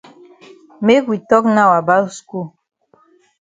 [0.85, 2.45] Make we tok now about skul.